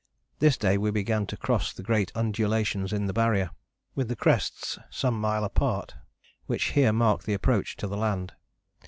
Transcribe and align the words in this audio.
This 0.39 0.57
day 0.57 0.79
we 0.79 0.89
began 0.89 1.27
to 1.27 1.37
cross 1.37 1.71
the 1.73 1.83
great 1.83 2.11
undulations 2.15 2.91
in 2.91 3.05
the 3.05 3.13
Barrier, 3.13 3.51
with 3.93 4.07
the 4.07 4.15
crests 4.15 4.79
some 4.89 5.21
mile 5.21 5.43
apart, 5.43 5.93
which 6.47 6.71
here 6.73 6.91
mark 6.91 7.21
the 7.25 7.35
approach 7.35 7.75
to 7.77 7.85
the 7.87 7.97
land. 7.97 8.33